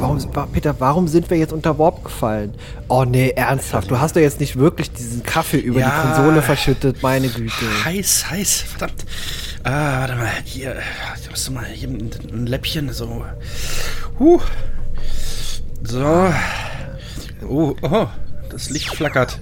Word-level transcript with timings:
warum, 0.00 0.52
Peter, 0.52 0.74
warum 0.78 1.08
sind 1.08 1.30
wir 1.30 1.36
jetzt 1.36 1.52
unter 1.52 1.78
Warp 1.78 2.04
gefallen? 2.04 2.54
Oh 2.88 3.04
nee, 3.04 3.30
ernsthaft. 3.30 3.90
Du 3.90 3.98
hast 4.00 4.16
doch 4.16 4.20
jetzt 4.20 4.40
nicht 4.40 4.56
wirklich 4.56 4.90
diesen 4.90 5.22
Kaffee 5.22 5.58
über 5.58 5.80
Ja. 5.80 5.88
die 5.90 6.08
Konsole 6.14 6.42
verschüttet, 6.42 7.02
meine 7.02 7.28
Güte. 7.28 7.52
Heiß, 7.84 8.30
heiß, 8.30 8.62
verdammt. 8.62 9.04
Ah, 9.62 10.00
warte 10.00 10.14
mal, 10.16 10.30
hier, 10.44 10.74
da 10.74 11.30
musst 11.30 11.48
du 11.48 11.52
mal 11.52 11.64
hier 11.66 11.88
ein, 11.88 12.10
ein 12.32 12.46
Läppchen, 12.46 12.92
so. 12.92 13.24
Huh. 14.18 14.40
So. 15.82 16.32
Oh, 17.48 17.74
oh, 17.82 18.06
das 18.50 18.70
Licht 18.70 18.88
flackert. 18.94 19.38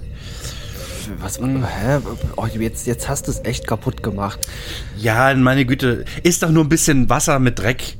Was, 1.19 1.39
hä? 1.39 1.99
Oh, 2.35 2.45
jetzt, 2.45 2.85
jetzt 2.85 3.09
hast 3.09 3.27
du 3.27 3.31
es 3.31 3.43
echt 3.43 3.65
kaputt 3.65 4.03
gemacht. 4.03 4.39
Ja, 4.97 5.33
meine 5.35 5.65
Güte, 5.65 6.05
ist 6.23 6.43
doch 6.43 6.49
nur 6.49 6.63
ein 6.63 6.69
bisschen 6.69 7.09
Wasser 7.09 7.39
mit 7.39 7.59
Dreck. 7.59 7.97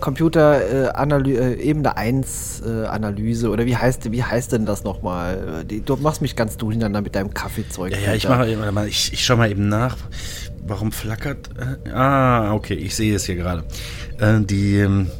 Computer 0.00 0.92
äh, 0.94 1.30
äh, 1.30 1.60
Ebene 1.60 1.96
1 1.96 2.62
äh, 2.66 2.86
Analyse 2.86 3.50
oder 3.50 3.66
wie 3.66 3.76
heißt 3.76 4.10
wie 4.12 4.22
heißt 4.22 4.52
denn 4.52 4.66
das 4.66 4.84
nochmal? 4.84 5.64
Äh, 5.70 5.80
Du 5.80 5.96
machst 5.96 6.22
mich 6.22 6.36
ganz 6.36 6.56
durcheinander 6.56 7.00
mit 7.00 7.14
deinem 7.14 7.34
Kaffeezeug. 7.34 7.92
Ja, 7.92 7.98
ja, 7.98 8.14
ich 8.14 8.28
mache 8.28 8.88
ich, 8.88 9.12
ich 9.12 9.24
schau 9.24 9.36
mal 9.36 9.50
eben 9.50 9.68
nach. 9.68 9.96
Warum 10.66 10.90
flackert? 10.92 11.50
Äh, 11.84 11.90
ah, 11.90 12.52
okay, 12.54 12.74
ich 12.74 12.96
sehe 12.96 13.14
es 13.14 13.26
hier 13.26 13.36
gerade. 13.36 13.64
Äh, 14.18 14.40
die 14.40 14.78
ähm, 14.78 15.10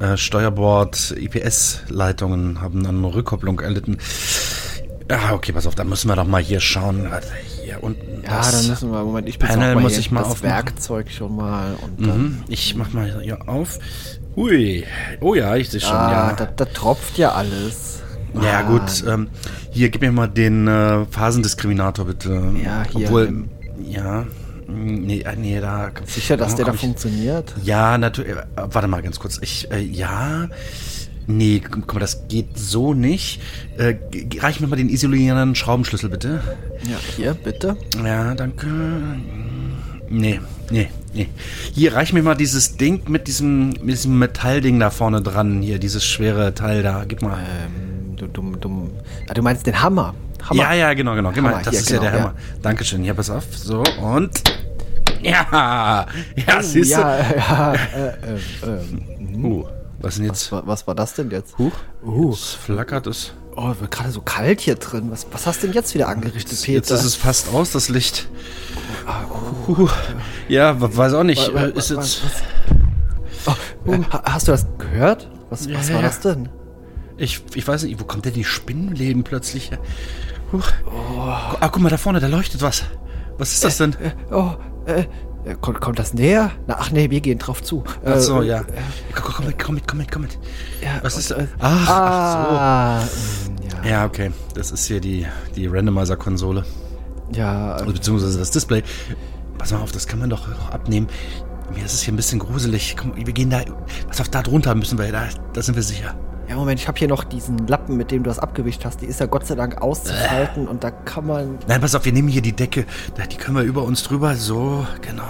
äh, 0.00 0.16
Steuerbord 0.16 1.14
IPS-Leitungen 1.16 2.60
haben 2.60 2.86
eine 2.86 3.14
Rückkopplung 3.14 3.60
erlitten. 3.60 3.98
Ah, 5.08 5.32
okay, 5.34 5.52
pass 5.52 5.66
auf, 5.66 5.74
da 5.74 5.84
müssen 5.84 6.08
wir 6.08 6.16
doch 6.16 6.26
mal 6.26 6.42
hier 6.42 6.60
schauen. 6.60 7.10
Warte, 7.10 7.28
hier 7.76 7.84
unten. 7.84 8.22
Ja, 8.24 8.50
dann 8.50 8.66
müssen 8.68 8.90
wir, 8.90 9.04
Moment, 9.04 9.28
ich 9.28 9.38
Panel 9.38 9.76
muss 9.76 9.92
hier 9.92 10.00
ich 10.00 10.10
mal 10.10 10.20
das 10.22 10.32
aufmachen. 10.32 10.54
Werkzeug 10.54 11.10
schon 11.10 11.36
mal 11.36 11.76
Mhm, 11.98 12.42
ich 12.48 12.74
mach 12.74 12.92
mal 12.92 13.20
hier 13.22 13.48
auf. 13.48 13.78
Hui. 14.34 14.84
Oh 15.20 15.34
ja, 15.34 15.56
ich 15.56 15.70
sehe 15.70 15.80
schon, 15.80 15.92
Ah, 15.92 16.30
ja. 16.30 16.32
da, 16.36 16.44
da 16.46 16.64
tropft 16.66 17.16
ja 17.18 17.32
alles. 17.32 18.00
Ja, 18.34 18.58
Ah, 18.58 18.62
gut. 18.62 19.02
Ähm, 19.06 19.28
hier, 19.70 19.88
gib 19.88 20.02
mir 20.02 20.12
mal 20.12 20.26
den 20.26 20.68
äh, 20.68 21.06
Phasendiskriminator, 21.06 22.04
bitte. 22.04 22.52
Ja, 22.62 22.84
hier, 22.90 23.06
Obwohl, 23.06 23.44
ja. 23.82 24.26
mm, 24.66 25.06
Nee, 25.06 25.20
äh, 25.22 25.36
nee, 25.36 25.58
da. 25.60 25.90
Sicher, 26.04 26.36
dass 26.36 26.54
der 26.54 26.66
da 26.66 26.74
ich- 26.74 26.80
funktioniert? 26.80 27.54
Ja, 27.62 27.96
natürlich. 27.96 28.32
Äh, 28.32 28.44
warte 28.56 28.88
mal 28.88 29.00
ganz 29.02 29.18
kurz. 29.18 29.38
Ich, 29.40 29.70
äh, 29.70 29.80
ja. 29.80 30.48
Nee, 31.28 31.58
gu- 31.60 31.80
guck 31.80 31.94
mal, 31.94 32.00
das 32.00 32.28
geht 32.28 32.56
so 32.58 32.94
nicht. 32.94 33.40
Äh, 33.78 33.96
reich 34.38 34.60
mir 34.60 34.66
mal 34.68 34.76
den 34.76 34.88
isolierenden 34.88 35.54
Schraubenschlüssel, 35.54 36.08
bitte. 36.08 36.40
Ja, 36.84 36.96
hier, 37.16 37.34
bitte. 37.34 37.76
Ja, 38.04 38.34
danke. 38.34 38.66
Nee, 40.08 40.40
nee, 40.70 40.88
nee. 41.12 41.28
Hier, 41.72 41.94
reich 41.94 42.12
mir 42.12 42.22
mal 42.22 42.36
dieses 42.36 42.76
Ding 42.76 43.02
mit 43.10 43.26
diesem, 43.26 43.70
mit 43.70 43.90
diesem 43.96 44.18
Metallding 44.18 44.78
da 44.78 44.90
vorne 44.90 45.20
dran. 45.20 45.62
Hier, 45.62 45.78
dieses 45.80 46.04
schwere 46.04 46.54
Teil 46.54 46.82
da. 46.84 47.04
Gib 47.08 47.22
mal. 47.22 47.38
Ähm, 47.40 48.16
du, 48.16 48.28
du, 48.28 48.42
du, 48.56 48.90
ah, 49.28 49.34
du 49.34 49.42
meinst 49.42 49.66
den 49.66 49.82
Hammer. 49.82 50.14
Hammer. 50.48 50.62
Ja, 50.62 50.74
ja, 50.74 50.94
genau, 50.94 51.16
genau. 51.16 51.34
Hammer, 51.34 51.60
das 51.64 51.70
hier, 51.70 51.80
ist 51.80 51.90
ja 51.90 51.98
genau, 51.98 52.10
der 52.10 52.20
Hammer. 52.20 52.34
Dankeschön. 52.62 53.02
Ja, 53.04 53.14
pass 53.14 53.30
auf. 53.30 53.44
So, 53.56 53.82
und. 54.00 54.30
Ja, 55.22 56.06
ja, 56.46 56.62
siehst 56.62 56.92
du. 56.92 57.00
ja, 57.00 57.18
ja, 57.36 57.74
äh, 57.74 57.78
äh, 58.08 58.14
ähm, 58.64 59.44
Uh, 59.44 59.64
was 60.00 60.16
denn 60.16 60.24
jetzt? 60.24 60.52
was, 60.52 60.52
war- 60.52 60.66
was 60.66 60.86
war 60.86 60.94
das 60.94 61.14
denn 61.14 61.30
jetzt? 61.30 61.56
Huch, 61.58 61.72
Uh, 62.04 62.32
es 62.32 62.50
flackert 62.54 63.06
es. 63.06 63.32
oh, 63.56 63.72
wird 63.80 63.90
gerade 63.90 64.10
so 64.10 64.20
kalt 64.20 64.60
hier 64.60 64.74
drin. 64.76 65.10
Was, 65.10 65.26
was 65.32 65.46
hast 65.46 65.62
du 65.62 65.66
denn 65.68 65.74
jetzt 65.74 65.94
wieder 65.94 66.08
angerichtet, 66.08 66.52
Jetzt, 66.52 66.64
Peter? 66.64 66.76
jetzt 66.76 66.90
ist 66.90 67.04
es 67.04 67.14
fast 67.14 67.52
aus, 67.52 67.72
das 67.72 67.88
Licht. 67.88 68.28
Uh, 69.68 69.88
ja, 70.48 70.80
we- 70.80 70.96
weiß 70.96 71.14
auch 71.14 71.22
nicht. 71.24 71.48
Wa- 71.52 71.54
wa- 71.54 71.64
Äh, 71.66 71.70
Ist 71.78 71.90
jetzt, 71.90 72.22
Oh, 73.46 73.92
äh, 73.92 74.00
ha- 74.12 74.22
hast 74.24 74.48
du 74.48 74.52
das 74.52 74.66
gehört? 74.78 75.28
Was, 75.50 75.68
was 75.72 75.88
Ja, 75.88 75.94
war 75.94 76.00
ja. 76.02 76.08
das 76.08 76.20
denn? 76.20 76.48
ich, 77.16 77.42
ich 77.54 77.66
weiß 77.66 77.84
nicht, 77.84 78.00
wo 78.00 78.04
kommt 78.04 78.24
denn 78.24 78.34
die 78.34 78.44
Spinnenleben 78.44 79.22
plötzlich 79.24 79.70
her? 79.70 79.78
Huch. 80.52 80.66
Ah, 81.60 81.68
guck 81.70 81.80
mal, 81.82 81.88
da 81.88 81.96
vorne, 81.96 82.20
da 82.20 82.26
leuchtet 82.26 82.60
was. 82.62 82.84
Was 83.38 83.52
ist 83.52 83.64
das 83.64 83.78
denn? 83.78 83.92
Äh, 83.94 84.12
oh, 84.32 84.54
äh, 84.86 85.00
äh, 85.02 85.04
kommt, 85.54 85.80
kommt 85.80 85.98
das 85.98 86.12
näher? 86.14 86.50
Na, 86.66 86.76
ach 86.80 86.90
nee, 86.90 87.10
wir 87.10 87.20
gehen 87.20 87.38
drauf 87.38 87.62
zu. 87.62 87.84
Ach 88.04 88.18
so, 88.18 88.42
Äh, 88.42 88.46
ja. 88.48 88.64
Komm, 89.14 89.32
komm 89.34 89.46
mit, 89.46 89.58
komm 89.58 89.74
mit, 89.76 89.88
komm 89.88 89.98
mit, 89.98 90.12
komm 90.12 90.22
mit. 90.22 90.38
ja, 90.82 90.98
Was 91.02 91.16
ist 91.16 91.30
äh, 91.30 91.36
das? 91.40 91.48
Ach, 91.60 91.88
ach 91.88 91.90
Ah, 91.90 93.00
so. 93.02 93.88
Ja, 93.88 94.04
okay. 94.06 94.32
Das 94.54 94.72
ist 94.72 94.86
hier 94.86 95.00
die, 95.00 95.26
die 95.54 95.66
Randomizer-Konsole. 95.66 96.64
ja, 97.32 97.72
Also 97.74 97.86
ja. 97.86 97.92
beziehungsweise 97.92 98.38
das 98.38 98.50
Display. 98.50 98.82
Pass 99.58 99.70
mal 99.72 99.78
auf, 99.78 99.92
das 99.92 100.06
kann 100.06 100.18
man 100.18 100.28
doch 100.30 100.46
auch 100.52 100.70
abnehmen. 100.72 101.06
Mir 101.74 101.84
ist 101.84 101.94
es 101.94 102.02
hier 102.02 102.12
ein 102.12 102.16
bisschen 102.16 102.38
gruselig. 102.38 102.96
Komm, 102.98 103.12
wir 103.16 103.32
gehen 103.32 103.50
da. 103.50 103.60
Pass 104.08 104.20
auf, 104.20 104.28
da 104.28 104.42
drunter 104.42 104.74
müssen 104.74 104.98
wir. 104.98 105.10
Da, 105.12 105.28
da 105.52 105.62
sind 105.62 105.74
wir 105.76 105.82
sicher. 105.82 106.14
Ja, 106.48 106.54
Moment, 106.54 106.78
ich 106.80 106.86
habe 106.86 106.96
hier 106.98 107.08
noch 107.08 107.24
diesen 107.24 107.66
Lappen, 107.66 107.96
mit 107.96 108.10
dem 108.12 108.22
du 108.22 108.28
das 108.30 108.38
abgewischt 108.38 108.84
hast. 108.84 109.00
Die 109.00 109.06
ist 109.06 109.18
ja 109.18 109.26
Gott 109.26 109.46
sei 109.46 109.56
Dank 109.56 109.82
auszuhalten 109.82 110.68
und 110.68 110.84
da 110.84 110.90
kann 110.92 111.26
man. 111.26 111.58
Nein, 111.66 111.80
pass 111.80 111.94
auf, 111.96 112.04
wir 112.04 112.12
nehmen 112.12 112.28
hier 112.28 112.42
die 112.42 112.52
Decke. 112.52 112.86
Die 113.30 113.36
können 113.36 113.56
wir 113.56 113.64
über 113.64 113.82
uns 113.82 114.02
drüber. 114.04 114.36
So, 114.36 114.86
genau. 115.02 115.24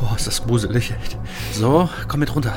Oh, 0.00 0.14
ist 0.14 0.26
das 0.28 0.44
gruselig. 0.44 0.92
echt. 0.92 1.18
So, 1.52 1.88
komm 2.06 2.20
mit 2.20 2.32
runter. 2.34 2.54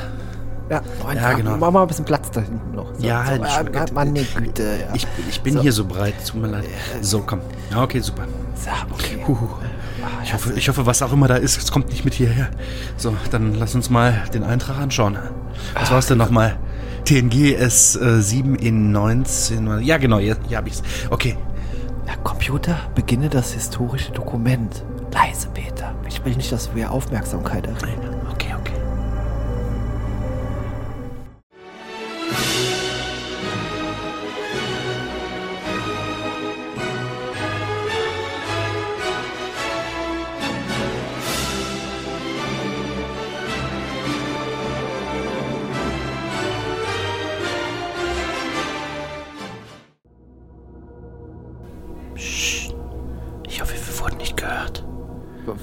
Ja, 0.70 0.80
Moment, 1.00 1.20
Ja, 1.20 1.32
genau. 1.32 1.56
Mach 1.56 1.70
mal 1.72 1.82
ein 1.82 1.88
bisschen 1.88 2.04
Platz 2.04 2.30
da 2.30 2.40
hinten 2.40 2.74
noch. 2.76 2.94
So, 2.94 3.04
Ja, 3.04 3.24
so, 3.24 3.30
halt, 3.30 3.42
ah, 3.42 3.60
Entschuldigung. 3.60 3.94
meine 3.94 4.22
Güte. 4.22 4.62
Ja. 4.62 4.94
Ich, 4.94 5.06
ich 5.28 5.40
bin 5.42 5.54
So. 5.54 5.60
hier 5.60 5.72
so 5.72 5.84
breit. 5.84 6.14
Tut 6.24 6.40
mir 6.40 6.48
leid. 6.48 6.64
So, 7.00 7.20
komm. 7.26 7.40
Ja, 7.72 7.82
okay, 7.82 7.98
super. 7.98 8.26
So, 8.54 8.70
okay. 8.94 9.22
Huhu. 9.26 9.48
Ich 10.24 10.34
hoffe, 10.34 10.52
ich 10.54 10.68
hoffe, 10.68 10.86
was 10.86 11.02
auch 11.02 11.12
immer 11.12 11.28
da 11.28 11.36
ist, 11.36 11.56
es 11.58 11.70
kommt 11.70 11.88
nicht 11.88 12.04
mit 12.04 12.14
hierher. 12.14 12.50
So, 12.96 13.14
dann 13.30 13.54
lass 13.54 13.74
uns 13.74 13.90
mal 13.90 14.22
den 14.34 14.44
Eintrag 14.44 14.78
anschauen. 14.78 15.18
Was 15.74 15.90
war 15.90 15.98
es 15.98 16.06
denn 16.06 16.18
nochmal? 16.18 16.56
TNG 17.04 17.56
S7 17.58 18.60
in 18.60 18.92
19. 18.92 19.80
Ja, 19.82 19.98
genau, 19.98 20.18
hier, 20.18 20.36
hier 20.48 20.58
hab 20.58 20.66
ich's. 20.66 20.82
Okay. 21.10 21.36
Ja, 22.06 22.16
Computer, 22.22 22.76
beginne 22.94 23.28
das 23.28 23.52
historische 23.52 24.12
Dokument. 24.12 24.82
Leise, 25.12 25.48
Peter. 25.52 25.94
Ich 26.08 26.24
will 26.24 26.34
nicht, 26.34 26.50
dass 26.50 26.74
wir 26.74 26.90
Aufmerksamkeit 26.90 27.66
erregen. 27.66 28.21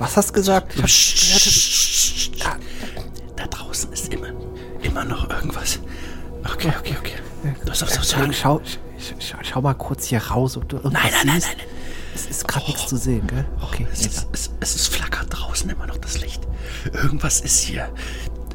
Was 0.10 0.18
hast 0.18 0.30
du 0.30 0.34
gesagt? 0.34 0.76
Hab, 0.78 0.86
Psst. 0.86 2.44
Da, 2.44 2.56
da 3.36 3.46
draußen 3.48 3.92
ist 3.94 4.12
immer, 4.14 4.30
immer 4.82 5.06
noch 5.06 5.30
irgendwas. 5.30 5.80
Okay, 6.52 6.72
okay, 6.80 6.96
okay. 7.00 7.14
So, 7.66 7.74
so, 7.74 7.86
so, 7.86 8.02
so. 8.02 8.32
Schau, 8.34 8.58
sch- 8.58 9.20
sch- 9.20 9.36
schau 9.44 9.62
mal 9.62 9.76
kurz 9.76 10.06
hier 10.08 10.20
raus, 10.24 10.58
ob 10.58 10.68
du 10.68 10.78
irgendwas 10.78 11.04
Nein, 11.04 11.12
nein, 11.12 11.28
nein, 11.28 11.42
nein. 11.42 11.58
nein. 11.58 11.68
Es 12.16 12.26
ist 12.26 12.48
gerade 12.48 12.66
nichts 12.66 12.88
zu 12.88 12.98
sehen, 12.98 13.28
gell? 13.28 13.46
Okay, 13.62 13.86
Es, 13.92 14.02
nee, 14.02 14.08
ist, 14.08 14.28
es, 14.34 14.50
es 14.60 14.76
ist 14.76 14.88
flackert 14.88 15.28
draußen 15.30 15.70
immer 15.70 15.86
noch 15.86 15.98
das 15.98 16.20
Licht. 16.20 16.42
Irgendwas 16.92 17.40
ist 17.42 17.60
hier. 17.60 17.88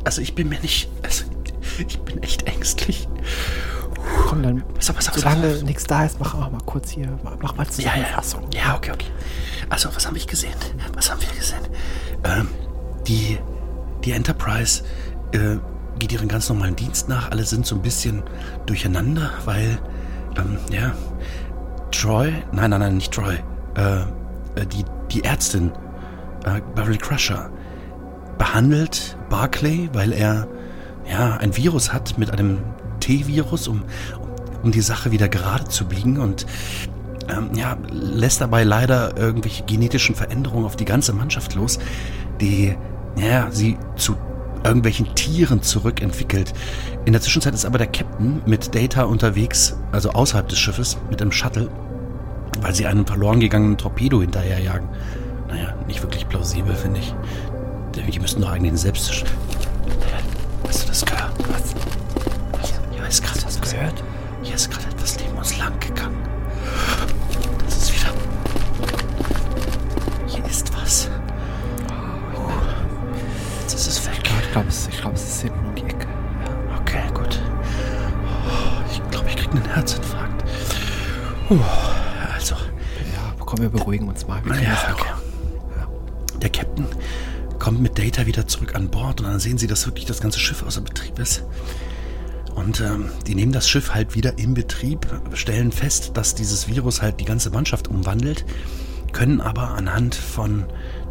Also 0.03 0.21
ich 0.23 0.35
bin 0.35 0.49
mir 0.49 0.59
nicht. 0.61 0.89
Also, 1.03 1.25
ich 1.87 1.99
bin 2.01 2.21
echt 2.23 2.43
ängstlich. 2.49 3.09
komm 4.29 4.43
dann. 4.43 4.65
Pass 4.75 4.91
auf, 4.91 4.97
pass 4.97 5.09
auf, 5.09 5.15
Solange 5.19 5.63
nichts 5.63 5.85
da 5.85 6.05
ist, 6.05 6.19
mach 6.19 6.35
auch 6.35 6.51
mal 6.51 6.61
kurz 6.67 6.91
hier, 6.91 7.19
mach, 7.23 7.55
mal 7.55 7.55
Ja, 7.55 7.63
ja. 7.65 7.71
Zusammenfassung. 7.71 8.51
Ja, 8.53 8.75
okay, 8.77 8.91
okay. 8.93 9.07
Also, 9.69 9.95
was 9.95 10.07
habe 10.07 10.17
ich 10.17 10.27
gesehen? 10.27 10.55
Was 10.95 11.11
haben 11.11 11.21
wir 11.21 11.29
gesehen? 11.37 11.63
Ähm, 12.25 12.49
die, 13.07 13.39
die 14.05 14.13
Enterprise 14.13 14.83
äh, 15.33 15.57
geht 15.99 16.13
ihren 16.13 16.29
ganz 16.29 16.49
normalen 16.49 16.77
Dienst 16.77 17.09
nach. 17.09 17.31
Alle 17.31 17.45
sind 17.45 17.67
so 17.67 17.75
ein 17.77 17.83
bisschen 17.83 18.23
durcheinander, 18.67 19.31
weil, 19.45 19.79
ähm, 20.37 20.59
ja, 20.71 20.93
Troy, 21.91 22.33
nein, 22.53 22.71
nein, 22.71 22.81
nein, 22.81 22.97
nicht 22.97 23.13
Troy, 23.13 23.37
äh, 23.77 24.01
äh, 24.01 24.67
die, 24.67 24.85
die 25.11 25.25
Ärztin, 25.25 25.73
äh, 26.45 26.61
Beverly 26.75 26.99
Crusher, 26.99 27.51
behandelt 28.39 29.17
Barclay, 29.31 29.89
weil 29.93 30.13
er, 30.13 30.49
ja, 31.09 31.37
ein 31.37 31.57
Virus 31.57 31.93
hat 31.93 32.19
mit 32.19 32.31
einem 32.31 32.59
T-Virus, 33.01 33.69
um, 33.69 33.85
um 34.63 34.73
die 34.73 34.81
Sache 34.81 35.13
wieder 35.13 35.29
gerade 35.29 35.65
zu 35.69 35.87
biegen 35.87 36.19
und 36.19 36.47
ähm, 37.29 37.51
ja, 37.55 37.77
lässt 37.91 38.41
dabei 38.41 38.65
leider 38.65 39.17
irgendwelche 39.17 39.65
genetischen 39.65 40.15
Veränderungen 40.15 40.65
auf 40.65 40.77
die 40.77 40.85
ganze 40.85 41.13
Mannschaft 41.13 41.55
los, 41.55 41.79
die 42.41 42.77
ja, 43.17 43.51
sie 43.51 43.79
zu 43.97 44.17
irgendwelchen 44.65 45.15
Tieren 45.15 45.63
zurückentwickelt. 45.63 46.53
In 47.05 47.13
der 47.13 47.21
Zwischenzeit 47.21 47.55
ist 47.55 47.67
aber 47.67 47.79
der 47.79 47.87
Captain 47.87 48.41
mit 48.47 48.75
Data 48.75 49.05
unterwegs, 49.05 49.77
also 49.93 50.11
außerhalb 50.11 50.49
des 50.49 50.59
Schiffes, 50.59 50.97
mit 51.11 51.21
einem 51.21 51.33
Shuttle, 51.33 51.69
weil 52.61 52.75
sie 52.75 52.87
einem 52.87 53.07
verloren 53.07 53.41
gegangenen 53.41 53.77
Torpedo 53.77 54.21
hinterherjagen. 54.21 54.89
Naja, 55.49 55.75
nicht 55.87 56.03
wirklich 56.03 56.27
plausibel, 56.29 56.75
finde 56.75 57.01
ich. 57.01 57.15
Die 57.95 58.19
müssten 58.19 58.41
doch 58.41 58.51
eigentlich 58.51 58.81
selbst... 58.81 59.25
Hast 60.67 60.83
du 60.83 60.89
das 60.89 61.05
gehört? 61.05 61.33
Was? 61.53 61.75
Hier, 62.69 62.99
hier 62.99 63.07
ist 63.07 63.23
gerade 63.23 63.45
was 63.45 63.61
gehört? 63.61 64.03
Hier 64.43 64.55
ist 64.55 64.71
gerade 64.71 64.87
etwas 64.87 65.17
neben 65.19 65.37
uns 65.37 65.57
lang 65.59 65.79
gegangen. 65.79 66.17
das? 70.95 71.11
Jetzt 73.61 73.75
ist 73.75 73.87
es 73.87 74.07
weg. 74.07 74.21
Ich 74.43 74.53
glaube, 74.53 74.69
es, 74.69 74.89
glaub, 75.01 75.15
es 75.15 75.23
ist 75.23 75.43
hinten 75.43 75.67
um 75.67 75.75
die 75.75 75.83
Ecke. 75.83 76.07
Ja, 76.07 76.79
okay, 76.79 77.03
gut. 77.13 77.41
Oh, 78.47 78.91
ich 78.91 79.11
glaube, 79.11 79.29
ich 79.29 79.37
kriege 79.37 79.53
einen 79.53 79.65
Herzinfarkt. 79.65 80.45
Puh, 81.49 81.59
also. 82.33 82.55
Ja, 82.55 83.35
komm, 83.39 83.61
wir 83.61 83.71
beruhigen 83.71 84.09
uns 84.09 84.27
mal. 84.27 84.41
ja, 84.47 84.93
okay. 84.93 85.11
Der 86.41 86.51
Captain 86.51 86.87
kommt 87.59 87.81
mit 87.81 87.99
Data 87.99 88.27
wieder 88.27 88.47
zurück 88.47 88.75
an 88.75 88.91
Bord 88.91 89.21
und 89.21 89.27
dann 89.27 89.41
sehen 89.41 89.59
sie, 89.59 89.67
dass 89.67 89.87
wirklich 89.87 90.05
das 90.05 90.21
ganze 90.21 90.39
Schiff 90.39 90.63
außer 90.63 90.83
Betrieb 90.83 91.19
ist. 91.19 91.45
Und 92.55 92.81
ähm, 92.81 93.11
die 93.27 93.35
nehmen 93.35 93.53
das 93.53 93.69
Schiff 93.69 93.95
halt 93.95 94.15
wieder 94.15 94.39
in 94.39 94.55
Betrieb, 94.55 95.07
stellen 95.33 95.73
fest, 95.73 96.13
dass 96.15 96.35
dieses 96.37 96.69
Virus 96.69 97.03
halt 97.03 97.19
die 97.19 97.25
ganze 97.25 97.51
Mannschaft 97.51 97.89
umwandelt 97.89 98.45
können 99.15 99.41
aber 99.41 99.71
anhand 99.71 100.15
von, 100.15 100.65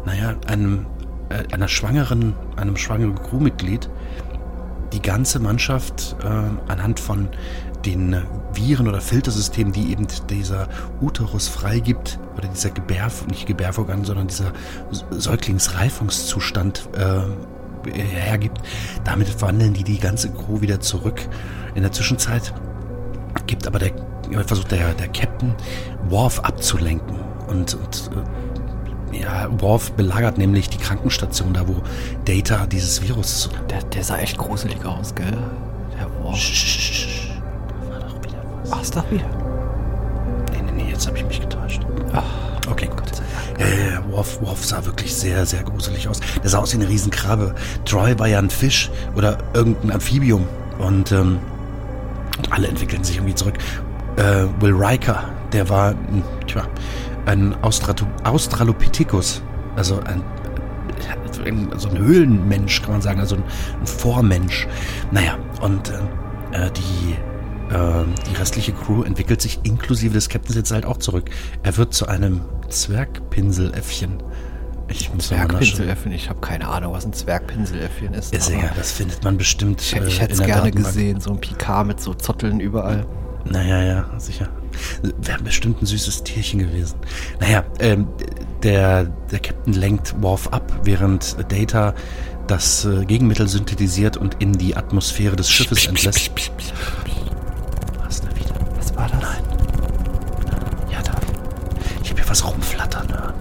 naja, 0.04 0.36
einem, 0.46 0.86
äh, 1.30 1.52
einer 1.52 1.66
schwangeren, 1.66 2.34
einem 2.54 2.76
schwangeren 2.76 3.16
Crewmitglied 3.16 3.90
die 4.92 5.02
ganze 5.02 5.40
Mannschaft 5.40 6.14
äh, 6.22 6.70
anhand 6.70 7.00
von 7.00 7.28
den 7.84 8.22
Viren 8.52 8.86
oder 8.88 9.00
Filtersystemen, 9.00 9.72
die 9.72 9.90
eben 9.90 10.06
dieser 10.30 10.68
Uterus 11.00 11.48
freigibt, 11.48 12.20
oder 12.36 12.48
dieser 12.48 12.70
Gebär, 12.70 13.10
nicht 13.28 13.46
Gebärvorgang, 13.46 14.04
sondern 14.04 14.28
dieser 14.28 14.52
Säuglingsreifungszustand 15.10 16.88
äh, 16.96 17.90
hergibt, 17.90 18.58
damit 19.04 19.42
wandeln 19.42 19.74
die 19.74 19.84
die 19.84 19.98
ganze 19.98 20.30
Crew 20.30 20.60
wieder 20.60 20.80
zurück. 20.80 21.20
In 21.74 21.82
der 21.82 21.92
Zwischenzeit 21.92 22.54
gibt 23.46 23.66
aber 23.66 23.78
der, 23.78 23.92
versucht 24.46 24.70
der, 24.70 24.94
der 24.94 25.08
Captain 25.08 25.54
Worf 26.08 26.40
abzulenken 26.40 27.23
und, 27.46 27.74
und 27.74 28.10
äh, 29.12 29.20
ja, 29.20 29.48
Worf 29.60 29.92
belagert 29.92 30.38
nämlich 30.38 30.68
die 30.68 30.78
Krankenstation, 30.78 31.54
da 31.54 31.66
wo 31.66 31.76
Data 32.24 32.66
dieses 32.66 33.02
Virus 33.02 33.48
Der, 33.70 33.82
der 33.82 34.02
sah 34.02 34.18
echt 34.18 34.38
gruselig 34.38 34.84
aus, 34.84 35.14
gell? 35.14 35.36
Der 35.98 36.24
Wolf. 36.24 36.38
da 37.68 37.90
war 37.90 38.00
doch 38.00 38.22
wieder 38.22 38.42
was. 38.62 38.72
Ach, 38.72 38.82
ist 38.82 38.96
doch 38.96 39.10
wieder. 39.10 39.28
Nee, 40.52 40.62
nee, 40.62 40.82
nee, 40.84 40.90
jetzt 40.90 41.06
habe 41.06 41.16
ich 41.16 41.24
mich 41.26 41.40
getäuscht. 41.40 41.80
okay, 42.68 42.86
gut. 42.86 43.02
Ja, 43.58 43.66
ja, 43.66 43.92
ja, 43.92 44.10
Worf, 44.10 44.40
Worf 44.42 44.64
sah 44.64 44.84
wirklich 44.84 45.14
sehr, 45.14 45.46
sehr 45.46 45.62
gruselig 45.62 46.08
aus. 46.08 46.20
Der 46.42 46.50
sah 46.50 46.58
aus 46.58 46.72
wie 46.72 46.78
eine 46.78 46.88
Riesenkrabbe. 46.88 47.54
Troy 47.84 48.18
war 48.18 48.26
ja 48.26 48.38
ein 48.38 48.50
Fisch 48.50 48.90
oder 49.14 49.38
irgendein 49.52 49.92
Amphibium. 49.92 50.46
Und 50.78 51.12
ähm, 51.12 51.38
alle 52.50 52.66
entwickelten 52.68 53.04
sich 53.04 53.16
irgendwie 53.16 53.34
zurück. 53.34 53.54
Äh, 54.16 54.46
Will 54.60 54.74
Riker, 54.74 55.24
der 55.52 55.68
war 55.68 55.90
ein, 55.90 56.24
tja, 56.46 56.66
ein 57.26 57.54
Austrato 57.62 58.06
Australopithecus. 58.24 59.42
Also 59.76 60.00
ein, 60.00 60.22
so 61.76 61.88
ein 61.88 61.98
Höhlenmensch, 61.98 62.82
kann 62.82 62.92
man 62.92 63.02
sagen. 63.02 63.20
Also 63.20 63.36
ein, 63.36 63.44
ein 63.80 63.86
Vormensch. 63.86 64.68
Naja, 65.10 65.38
und 65.60 65.90
äh, 66.52 66.70
die 66.70 67.16
äh, 67.70 68.04
die 68.30 68.36
restliche 68.36 68.72
Crew 68.72 69.02
entwickelt 69.02 69.40
sich 69.40 69.60
inklusive 69.64 70.14
des 70.14 70.28
Captains 70.28 70.56
jetzt 70.56 70.70
halt 70.70 70.84
auch 70.84 70.98
zurück. 70.98 71.30
Er 71.62 71.76
wird 71.76 71.94
zu 71.94 72.06
einem 72.06 72.42
Zwergpinseläffchen. 72.68 74.22
Ich 74.88 75.12
muss. 75.12 75.28
Zwergpinseläffchen. 75.28 76.12
Ich 76.12 76.28
habe 76.28 76.40
keine 76.40 76.68
Ahnung, 76.68 76.92
was 76.92 77.06
ein 77.06 77.12
Zwergpinseläffchen 77.12 78.14
ist. 78.14 78.34
Ist 78.34 78.50
ja, 78.50 78.70
das 78.76 78.92
findet 78.92 79.24
man 79.24 79.38
bestimmt. 79.38 79.80
ich, 79.80 79.96
äh, 79.96 80.06
ich 80.06 80.20
hätte 80.20 80.34
in 80.34 80.40
es 80.40 80.46
gerne 80.46 80.70
Datenbank. 80.70 80.86
gesehen, 80.86 81.20
so 81.20 81.30
ein 81.30 81.40
Picard 81.40 81.86
mit 81.86 82.00
so 82.00 82.14
Zotteln 82.14 82.60
überall. 82.60 83.06
Naja, 83.44 83.82
ja, 83.82 84.04
sicher. 84.18 84.48
Wäre 85.18 85.42
bestimmt 85.42 85.82
ein 85.82 85.86
süßes 85.86 86.24
Tierchen 86.24 86.60
gewesen. 86.60 86.96
Naja, 87.40 87.64
ähm, 87.80 88.08
der, 88.62 89.04
der 89.04 89.38
Captain 89.40 89.74
lenkt 89.74 90.20
Worf 90.22 90.48
ab, 90.48 90.72
während 90.84 91.36
Data 91.50 91.94
das 92.46 92.84
äh, 92.84 93.04
Gegenmittel 93.04 93.48
synthetisiert 93.48 94.16
und 94.16 94.36
in 94.40 94.52
die 94.52 94.76
Atmosphäre 94.76 95.36
des 95.36 95.50
Schiffes 95.50 95.86
entlässt. 95.86 96.30
Was 98.04 98.20
da 98.20 98.28
wieder? 98.36 98.54
Was 98.76 98.94
war 98.96 99.08
das? 99.08 99.20
Ja, 100.90 101.02
da. 101.02 101.12
Ich 102.02 102.10
hab 102.10 102.18
hier 102.18 102.28
was 102.28 102.44
rumflattern 102.44 103.08
hören. 103.12 103.34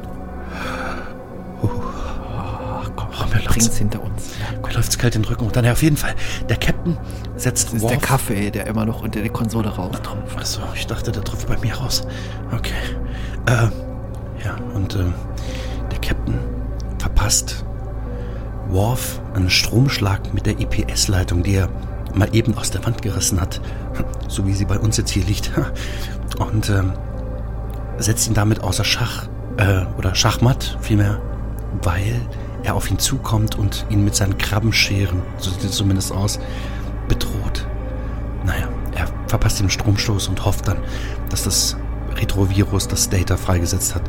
Ach 1.61 2.91
komm, 2.95 3.07
Oh, 3.19 3.25
mir 3.35 3.41
bring's 3.43 3.77
hinter 3.77 4.01
uns. 4.03 4.32
Mir 4.73 4.77
läuft's 4.77 4.97
kalt 4.97 5.13
den 5.13 5.23
Rücken. 5.23 5.45
Und 5.45 5.55
dann, 5.55 5.65
ja, 5.65 5.71
auf 5.73 5.83
jeden 5.83 5.97
Fall, 5.97 6.15
der 6.49 6.57
Captain 6.57 6.97
setzt 7.35 7.67
das 7.67 7.75
ist 7.75 7.89
der 7.89 7.97
Kaffee, 7.97 8.49
der 8.49 8.65
immer 8.65 8.85
noch 8.85 9.03
unter 9.03 9.21
der 9.21 9.29
Konsole 9.29 9.69
raustropft. 9.69 10.35
Achso, 10.35 10.61
ich 10.73 10.87
dachte, 10.87 11.11
der 11.11 11.23
tropft 11.23 11.47
bei 11.47 11.57
mir 11.59 11.75
raus. 11.75 12.01
Okay. 12.51 12.73
Äh, 13.45 13.67
ja, 14.43 14.55
und 14.73 14.95
äh, 14.95 15.05
der 15.91 15.99
Captain 15.99 16.39
verpasst 16.97 17.63
Worf 18.69 19.21
einen 19.35 19.51
Stromschlag 19.51 20.33
mit 20.33 20.47
der 20.47 20.59
EPS-Leitung, 20.59 21.43
die 21.43 21.55
er 21.55 21.69
mal 22.15 22.29
eben 22.33 22.57
aus 22.57 22.71
der 22.71 22.83
Wand 22.83 23.03
gerissen 23.03 23.39
hat. 23.39 23.61
So 24.27 24.47
wie 24.47 24.53
sie 24.53 24.65
bei 24.65 24.79
uns 24.79 24.97
jetzt 24.97 25.11
hier 25.11 25.23
liegt. 25.23 25.51
Und 26.39 26.71
ähm, 26.71 26.93
setzt 27.99 28.27
ihn 28.27 28.33
damit 28.33 28.61
außer 28.61 28.83
Schach, 28.83 29.27
äh, 29.57 29.85
oder 29.99 30.15
Schachmatt 30.15 30.79
vielmehr, 30.81 31.21
weil 31.83 32.21
er 32.63 32.75
auf 32.75 32.89
ihn 32.89 32.99
zukommt 32.99 33.57
und 33.57 33.85
ihn 33.89 34.03
mit 34.03 34.15
seinen 34.15 34.37
Krabbenscheren, 34.37 35.21
so 35.37 35.51
sieht 35.51 35.63
es 35.63 35.71
zumindest 35.71 36.11
aus, 36.11 36.39
bedroht. 37.07 37.67
Naja, 38.45 38.67
er 38.95 39.07
verpasst 39.27 39.59
den 39.59 39.69
Stromstoß 39.69 40.27
und 40.27 40.43
hofft 40.45 40.67
dann, 40.67 40.77
dass 41.29 41.43
das 41.43 41.77
Retrovirus, 42.15 42.87
das 42.87 43.09
Data 43.09 43.37
freigesetzt 43.37 43.95
hat, 43.95 44.03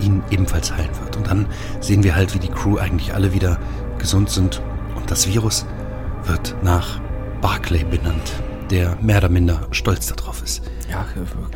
ihn 0.00 0.22
ebenfalls 0.30 0.72
heilen 0.72 0.90
wird. 1.02 1.16
Und 1.16 1.26
dann 1.26 1.46
sehen 1.80 2.02
wir 2.02 2.14
halt, 2.14 2.34
wie 2.34 2.38
die 2.38 2.48
Crew 2.48 2.78
eigentlich 2.78 3.14
alle 3.14 3.32
wieder 3.32 3.58
gesund 3.98 4.30
sind. 4.30 4.62
Und 4.96 5.10
das 5.10 5.26
Virus 5.28 5.66
wird 6.24 6.54
nach 6.62 7.00
Barclay 7.40 7.84
benannt, 7.84 8.32
der 8.70 8.96
mehr 9.00 9.18
oder 9.18 9.28
minder 9.28 9.66
stolz 9.70 10.06
darauf 10.06 10.42
ist. 10.42 10.62
Ja, 10.90 11.04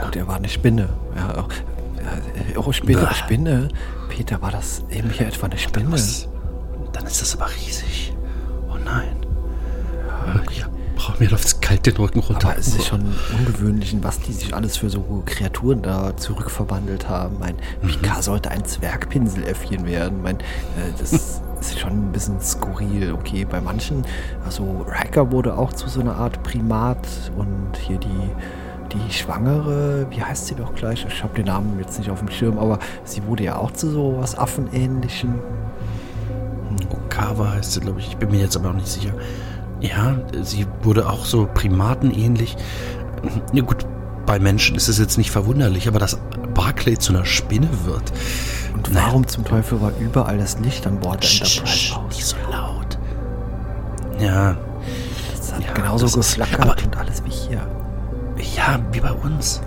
gut, 0.05 0.17
er 0.17 0.27
war 0.29 0.37
eine 0.37 0.49
Spinne. 0.49 0.89
Ja, 1.17 1.43
auch, 1.43 1.49
ja, 1.97 2.59
oh, 2.59 2.73
Spinne, 2.73 3.07
Bäh. 3.07 3.15
Spinne. 3.15 3.69
Peter, 4.09 4.41
war 4.43 4.51
das 4.51 4.85
eben 4.91 5.11
hier 5.11 5.27
etwa 5.27 5.47
eine 5.47 5.59
Spinne? 5.59 5.93
Was? 5.93 6.29
Dann 7.05 7.13
ist 7.13 7.21
das 7.21 7.39
aber 7.39 7.51
riesig. 7.51 8.15
Oh 8.67 8.79
nein. 8.83 9.15
Ich 10.51 10.65
brauche 10.97 11.23
mir 11.23 11.29
läuft's 11.29 11.61
kalt 11.61 11.85
den 11.85 11.97
Rücken 11.97 12.21
runter. 12.21 12.49
Aber 12.49 12.59
es 12.59 12.69
ist 12.69 12.87
schon 12.87 13.03
ungewöhnlich, 13.39 13.93
in 13.93 14.03
was 14.03 14.21
die 14.21 14.33
sich 14.33 14.55
alles 14.55 14.79
für 14.79 14.89
so 14.89 15.23
Kreaturen 15.27 15.83
da 15.83 16.17
zurückverwandelt 16.17 17.07
haben. 17.07 17.37
Mein 17.41 17.57
Picard 17.87 18.25
sollte 18.25 18.51
ein 18.51 18.65
Zwergpinseläffchen 18.65 19.85
werden. 19.85 20.23
Mein, 20.23 20.39
äh, 20.39 20.93
das 20.99 21.13
ist 21.61 21.79
schon 21.79 22.09
ein 22.09 22.13
bisschen 22.13 22.41
skurril. 22.41 23.13
Okay, 23.13 23.45
bei 23.45 23.61
manchen, 23.61 24.07
also 24.47 24.87
Riker 24.89 25.31
wurde 25.31 25.59
auch 25.59 25.75
zu 25.75 25.91
so 25.91 26.01
einer 26.01 26.17
Art 26.17 26.43
Primat 26.43 27.07
und 27.37 27.77
hier 27.77 27.99
die, 27.99 28.31
die 28.95 29.13
Schwangere, 29.13 30.07
wie 30.09 30.23
heißt 30.23 30.47
sie 30.47 30.55
doch 30.55 30.75
gleich? 30.75 31.05
Ich 31.07 31.23
habe 31.23 31.35
den 31.35 31.45
Namen 31.45 31.79
jetzt 31.81 31.99
nicht 31.99 32.11
auf 32.11 32.21
dem 32.21 32.31
Schirm, 32.31 32.59
aber 32.59 32.79
sie 33.05 33.27
wurde 33.27 33.45
ja 33.45 33.57
auch 33.57 33.73
zu 33.73 33.91
so 33.91 34.17
was 34.19 34.39
Affenähnlichem. 34.39 35.35
Okawa 37.17 37.53
heißt 37.53 37.73
sie, 37.73 37.81
glaube 37.81 38.01
ich. 38.01 38.09
Ich 38.09 38.17
bin 38.17 38.31
mir 38.31 38.41
jetzt 38.41 38.57
aber 38.57 38.71
auch 38.71 38.75
nicht 38.75 38.89
sicher. 38.89 39.13
Ja, 39.81 40.17
sie 40.43 40.67
wurde 40.83 41.09
auch 41.09 41.25
so 41.25 41.49
primatenähnlich. 41.53 42.57
Ja 43.53 43.63
gut, 43.63 43.87
bei 44.27 44.39
Menschen 44.39 44.77
ist 44.77 44.89
es 44.89 44.99
jetzt 44.99 45.19
nicht 45.19 45.31
verwunderlich, 45.31 45.87
aber 45.89 45.99
dass 45.99 46.19
Barclay 46.55 46.99
zu 46.99 47.13
einer 47.13 47.25
Spinne 47.25 47.69
wird. 47.85 48.13
Und 48.75 48.93
Naja. 48.93 49.07
warum 49.07 49.27
zum 49.27 49.45
Teufel 49.45 49.81
war 49.81 49.93
überall 50.01 50.39
das 50.39 50.59
Licht 50.61 50.87
an 50.87 50.99
Bord 51.01 51.23
der 51.23 51.31
Enterprise 51.31 51.95
aus? 51.97 52.09
Nicht 52.09 52.25
so 52.27 52.37
laut. 52.51 52.99
Ja, 54.19 54.57
Das 55.37 55.53
hat 55.53 55.63
Ja, 55.65 55.73
genauso 55.75 56.07
das 56.07 56.17
ist- 56.17 56.37
geflackert 56.39 56.61
aber- 56.61 56.83
und 56.85 56.97
alles 56.97 57.23
wie 57.25 57.31
hier. 57.31 57.61
ja, 58.57 58.79
wie 58.93 59.01
bei 59.01 59.13
uns. 59.13 59.61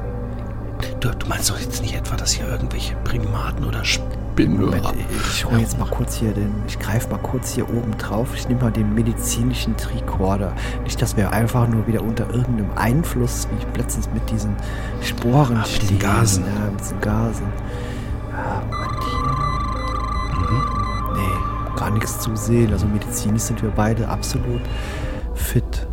Du, 0.99 1.09
du 1.09 1.27
meinst 1.27 1.49
doch 1.49 1.59
jetzt 1.59 1.81
nicht 1.81 1.95
etwa, 1.95 2.15
dass 2.15 2.31
hier 2.33 2.47
irgendwelche 2.47 2.95
Primaten 3.03 3.65
oder 3.65 3.83
Spinnen 3.83 4.59
Moment, 4.59 4.85
ich 5.33 5.45
hole 5.45 5.59
jetzt 5.59 5.77
mal 5.79 5.87
kurz 5.89 6.15
hier 6.15 6.31
den, 6.31 6.51
ich 6.67 6.77
greife 6.79 7.09
mal 7.09 7.17
kurz 7.17 7.53
hier 7.55 7.67
oben 7.69 7.97
drauf. 7.97 8.29
Ich 8.35 8.47
nehme 8.47 8.61
mal 8.61 8.71
den 8.71 8.93
medizinischen 8.93 9.75
Tricorder. 9.77 10.53
Nicht, 10.83 11.01
dass 11.01 11.17
wir 11.17 11.31
einfach 11.31 11.67
nur 11.67 11.87
wieder 11.87 12.01
unter 12.01 12.29
irgendeinem 12.29 12.69
Einfluss, 12.75 13.47
wie 13.51 13.57
ich 13.57 13.77
letztens 13.77 14.09
mit 14.13 14.29
diesen 14.29 14.55
Sporen 15.01 15.57
Ah, 15.57 15.61
mit 15.61 15.67
diesen 15.81 15.85
stehen. 15.87 15.99
Gasen. 15.99 16.43
Ja, 16.45 16.71
mit 16.71 16.79
diesen 16.79 17.01
Gasen. 17.01 17.47
Ja, 18.31 18.61
Moment 18.69 19.03
hier. 19.03 19.27
Nee, 21.15 21.75
gar 21.79 21.89
nichts 21.91 22.19
zu 22.19 22.35
sehen. 22.35 22.71
Also 22.71 22.85
medizinisch 22.87 23.43
sind 23.43 23.61
wir 23.63 23.71
beide 23.71 24.07
absolut 24.07 24.61
fit. 25.33 25.87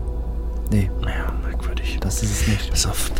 Nee, 0.71 0.91
Ja, 1.03 1.33
merkwürdig. 1.43 1.99
das 2.01 2.23
ist 2.23 2.43
es 2.43 2.47
nicht. 2.49 2.71
Pass 2.71 2.87
auf. 2.87 3.11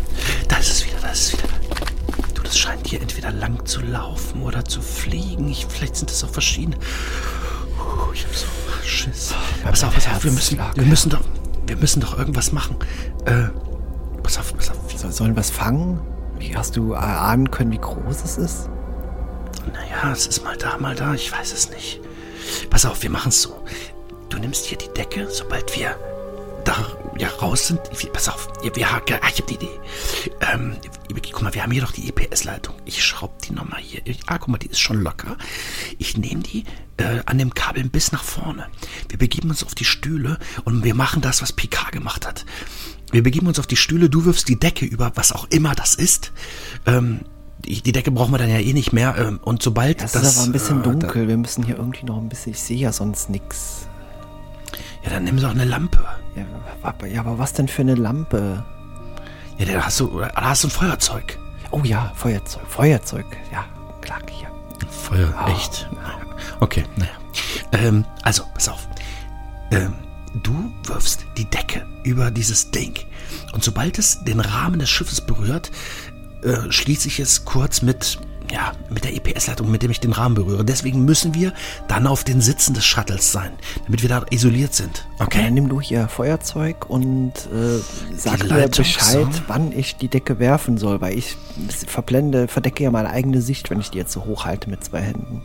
Hier 2.95 3.03
entweder 3.03 3.33
lang 3.33 3.67
zu 3.67 3.81
laufen 3.81 4.43
oder 4.43 4.65
zu 4.65 4.81
fliegen. 4.81 5.49
Ich, 5.49 5.67
vielleicht 5.67 5.97
sind 5.97 6.11
das 6.11 6.23
auch 6.23 6.31
verschiedene. 6.31 6.77
Ich 8.13 8.25
hab 8.25 8.35
so 8.35 8.47
Schiss. 8.85 9.35
Pass 9.65 9.81
mein 9.83 9.89
auf, 9.89 9.95
pass 9.95 10.09
auf, 10.09 10.25
wir 10.25 10.31
müssen, 10.31 10.59
wir 10.75 10.85
müssen 10.85 11.11
doch, 11.11 11.21
wir 11.67 11.77
müssen 11.77 12.01
doch 12.01 12.17
irgendwas 12.17 12.53
machen. 12.53 12.77
Äh, 13.25 13.49
pass 14.23 14.39
auf, 14.39 14.55
pass 14.57 14.71
auf. 14.71 14.77
So, 14.97 15.11
sollen 15.11 15.35
wir 15.35 15.41
es 15.41 15.51
fangen? 15.51 16.01
Wie 16.39 16.57
hast 16.57 16.77
du 16.77 16.93
erahnen 16.93 17.51
können, 17.51 17.73
wie 17.73 17.79
groß 17.79 18.23
es 18.25 18.39
ist? 18.39 18.69
Naja, 19.73 20.13
es 20.13 20.27
ist 20.29 20.45
mal 20.45 20.57
da, 20.57 20.79
mal 20.79 20.95
da. 20.95 21.15
Ich 21.15 21.33
weiß 21.33 21.53
es 21.53 21.71
nicht. 21.71 22.01
Pass 22.71 22.85
auf, 22.85 23.03
wir 23.03 23.11
machen 23.11 23.31
es 23.31 23.43
so. 23.43 23.65
du 24.29 24.39
nimmst 24.39 24.67
hier 24.67 24.79
die 24.79 24.93
Decke, 24.95 25.27
sobald 25.31 25.77
wir 25.77 25.97
da 26.65 26.77
ja 27.19 27.29
raus 27.41 27.69
sind. 27.69 27.81
Pass 28.13 28.29
auf, 28.29 28.49
wir, 28.63 28.77
wir, 28.77 28.87
ah, 28.87 29.01
ich 29.07 29.41
habe 29.41 29.49
die 29.49 29.55
Idee. 29.55 29.81
Ähm, 30.53 30.77
guck 31.33 31.43
mal, 31.43 31.55
wir 31.55 31.63
haben 31.63 31.71
hier 31.73 31.83
doch 31.83 31.93
die 31.93 32.09
EPS-Leitung. 32.09 32.75
Ich 32.85 33.05
schraube 33.05 33.35
die 33.47 33.53
nochmal 33.53 33.81
hier. 33.81 34.01
Ah, 34.27 34.39
guck 34.39 34.49
mal, 34.49 34.59
die 34.59 34.69
ist 34.69 34.81
schon 34.81 35.01
locker. 35.03 35.37
Ich 35.99 36.17
nehme 36.17 36.43
die 36.43 36.65
äh, 36.97 37.21
an 37.27 37.39
dem 37.39 37.53
Kabel 37.55 37.85
bis 37.89 38.13
nach 38.13 38.23
vorne. 38.25 38.67
Wir 39.09 39.19
begeben 39.19 39.51
uns 39.51 39.65
auf 39.65 39.75
die 39.75 39.85
Stühle 39.85 40.39
und 40.65 40.85
wir 40.85 40.95
machen 40.95 41.23
das, 41.23 41.43
was 41.43 41.53
PK 41.53 41.91
gemacht 41.91 42.27
hat. 42.27 42.45
Wir 43.13 43.23
begeben 43.23 43.47
uns 43.47 43.59
auf 43.59 43.67
die 43.67 43.77
Stühle, 43.77 44.09
du 44.09 44.25
wirfst 44.25 44.49
die 44.49 44.59
Decke 44.59 44.85
über, 44.87 45.13
was 45.15 45.33
auch 45.33 45.47
immer 45.51 45.75
das 45.75 45.95
ist. 45.95 46.33
Ähm, 46.87 47.21
die, 47.65 47.81
die 47.83 47.93
Decke 47.93 48.11
brauchen 48.11 48.33
wir 48.33 48.39
dann 48.39 48.51
ja 48.51 48.59
eh 48.59 48.73
nicht 48.73 48.93
mehr. 48.93 49.15
Ähm, 49.19 49.41
und 49.43 49.63
sobald 49.63 50.03
Das, 50.03 50.13
das. 50.13 50.23
ist 50.23 50.39
aber 50.39 50.47
ein 50.49 50.53
bisschen 50.53 50.81
äh, 50.81 50.83
dunkel. 50.83 51.29
Wir 51.29 51.37
müssen 51.37 51.65
hier 51.65 51.77
irgendwie 51.77 52.05
noch 52.07 52.19
ein 52.19 52.29
bisschen. 52.29 52.53
Ich 52.53 52.61
sehe 52.61 52.79
ja 52.79 52.93
sonst 52.93 53.31
nichts. 53.31 53.87
Ja, 55.05 55.11
dann 55.11 55.25
nimm 55.25 55.39
doch 55.39 55.51
eine 55.51 55.65
Lampe. 55.65 56.05
Ja, 56.35 57.07
ja, 57.07 57.21
aber 57.21 57.39
was 57.39 57.53
denn 57.53 57.69
für 57.69 57.83
eine 57.83 57.95
Lampe? 57.95 58.65
Ja, 59.59 59.67
da 59.67 59.85
hast 59.87 60.01
du, 60.01 60.21
da 60.21 60.33
hast 60.35 60.65
du 60.65 60.69
ein 60.69 60.71
Feuerzeug. 60.71 61.39
Oh 61.71 61.81
ja, 61.85 62.13
Feuerzeug. 62.15 62.63
Feuerzeug. 62.69 63.27
Ja, 63.53 63.65
klar, 64.01 64.21
hier. 64.31 64.49
Feuer, 64.91 65.33
Ah. 65.37 65.51
echt? 65.51 65.89
Okay, 66.61 66.85
naja. 66.97 67.11
Ähm, 67.73 68.05
also, 68.23 68.45
pass 68.55 68.69
auf. 68.69 68.89
Ähm, 69.71 69.95
du 70.43 70.73
wirfst 70.85 71.25
die 71.37 71.45
Decke 71.47 71.87
über 72.05 72.31
dieses 72.31 72.71
Ding. 72.71 72.95
Und 73.53 73.65
sobald 73.65 73.99
es 73.99 74.23
den 74.25 74.41
Rahmen 74.41 74.79
des 74.79 74.91
Schiffes 74.91 75.21
berührt, 75.21 75.71
äh, 76.43 76.71
schließe 76.71 77.09
ich 77.09 77.21
es 77.21 77.45
kurz 77.45 77.83
mit, 77.83 78.19
ja, 78.55 78.73
mit 78.89 79.03
der 79.03 79.13
EPS-Leitung, 79.17 79.69
mit 79.69 79.83
dem 79.83 79.91
ich 79.91 79.99
den 79.99 80.13
Rahmen 80.13 80.37
berühre. 80.37 80.65
Deswegen 80.65 81.05
müssen 81.05 81.35
wir 81.35 81.53
dann 81.89 82.07
auf 82.07 82.23
den 82.23 82.41
Sitzen 82.41 82.73
des 82.73 82.85
Shuttles 82.85 83.33
sein, 83.33 83.51
damit 83.85 84.03
wir 84.03 84.09
da 84.09 84.25
isoliert 84.31 84.75
sind. 84.75 85.05
Okay, 85.15 85.25
Okay? 85.25 85.43
dann 85.45 85.55
nimm 85.55 85.69
du 85.69 85.81
hier 85.81 86.07
Feuerzeug 86.07 86.89
und 86.89 87.33
äh, 87.33 87.81
sag 88.17 88.49
mir 88.49 88.69
Bescheid, 88.69 89.27
so. 89.33 89.43
wann 89.49 89.73
ich 89.73 89.97
die 89.97 90.07
Decke 90.07 90.39
werfen 90.39 90.79
soll, 90.79 91.01
weil 91.01 91.19
ich 91.19 91.37
verblende, 91.89 92.47
verdecke 92.47 92.85
ja 92.85 92.93
meine 92.93 93.11
eigene 93.11 93.41
Sicht, 93.41 93.71
wenn 93.71 93.81
ich 93.81 93.91
die 93.91 93.99
jetzt 93.99 94.13
so 94.13 94.25
hoch 94.25 94.45
halte 94.45 94.71
mit 94.71 94.85
zwei 94.85 95.01
Händen. 95.01 95.43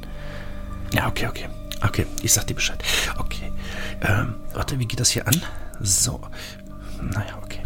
Ja, 0.94 1.08
okay, 1.08 1.28
okay. 1.28 1.46
Okay, 1.82 2.06
ich 2.22 2.32
sag 2.32 2.46
dir 2.46 2.54
Bescheid. 2.54 2.84
Okay. 3.18 3.52
Ähm, 4.02 4.36
warte, 4.54 4.78
wie 4.78 4.86
geht 4.86 5.00
das 5.00 5.10
hier 5.10 5.26
an? 5.28 5.42
So. 5.82 6.20
Naja, 7.02 7.40
okay. 7.44 7.62